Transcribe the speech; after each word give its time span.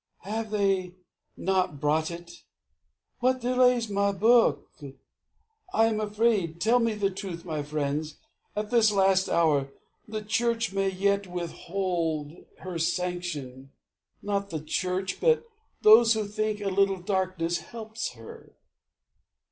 Have 0.21 0.49
they 0.49 0.95
not 1.37 1.79
brought 1.79 2.09
it? 2.09 2.31
What 3.19 3.39
delays 3.39 3.87
my 3.87 4.11
book? 4.11 4.67
I 5.75 5.85
am 5.85 5.99
afraid. 5.99 6.59
Tell 6.59 6.79
me 6.79 6.95
the 6.95 7.11
truth, 7.11 7.45
my 7.45 7.61
friends. 7.61 8.17
At 8.55 8.71
this 8.71 8.91
last 8.91 9.29
hour, 9.29 9.71
the 10.07 10.23
Church 10.23 10.73
may 10.73 10.89
yet 10.89 11.27
withhold 11.27 12.33
Her 12.61 12.79
sanction. 12.79 13.73
Not 14.23 14.49
the 14.49 14.61
Church, 14.61 15.19
but 15.19 15.43
those 15.83 16.13
who 16.13 16.25
think 16.27 16.61
A 16.61 16.69
little 16.69 16.99
darkness 16.99 17.59
helps 17.59 18.13
her. 18.13 18.55